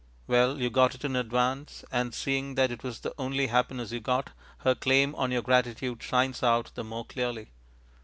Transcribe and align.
Well, 0.25 0.59
you 0.59 0.71
got 0.71 0.95
it 0.95 1.05
in 1.05 1.15
advance; 1.15 1.85
and 1.91 2.11
seeing 2.11 2.55
that 2.55 2.71
it 2.71 2.81
was 2.81 3.01
the 3.01 3.13
only 3.19 3.45
happiness 3.45 3.91
you 3.91 3.99
got, 3.99 4.31
her 4.65 4.73
claim 4.73 5.13
on 5.13 5.31
your 5.31 5.43
gratitude 5.43 6.01
shines 6.01 6.41
out 6.41 6.71
the 6.73 6.83
more 6.83 7.05
clearly. 7.05 7.51